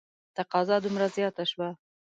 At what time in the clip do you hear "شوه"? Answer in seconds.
1.51-1.69